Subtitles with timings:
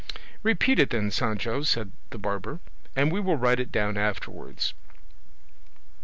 [0.41, 2.59] "Repeat it then, Sancho," said the barber,
[2.95, 4.73] "and we will write it down afterwards."